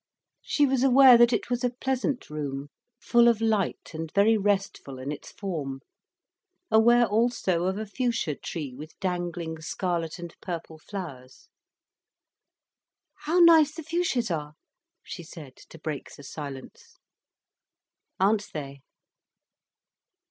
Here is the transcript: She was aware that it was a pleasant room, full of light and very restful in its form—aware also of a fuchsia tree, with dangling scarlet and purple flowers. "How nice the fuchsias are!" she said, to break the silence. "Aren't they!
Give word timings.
She 0.41 0.65
was 0.65 0.81
aware 0.81 1.15
that 1.15 1.31
it 1.31 1.51
was 1.51 1.63
a 1.63 1.69
pleasant 1.79 2.31
room, 2.31 2.69
full 2.99 3.27
of 3.27 3.39
light 3.39 3.91
and 3.93 4.11
very 4.15 4.35
restful 4.35 4.97
in 4.97 5.11
its 5.11 5.31
form—aware 5.31 7.05
also 7.05 7.65
of 7.65 7.77
a 7.77 7.85
fuchsia 7.85 8.33
tree, 8.33 8.73
with 8.73 8.99
dangling 8.99 9.61
scarlet 9.61 10.17
and 10.17 10.33
purple 10.41 10.79
flowers. 10.79 11.49
"How 13.17 13.37
nice 13.41 13.75
the 13.75 13.83
fuchsias 13.83 14.31
are!" 14.31 14.53
she 15.03 15.21
said, 15.21 15.55
to 15.69 15.77
break 15.77 16.09
the 16.15 16.23
silence. 16.23 16.97
"Aren't 18.19 18.47
they! 18.53 18.81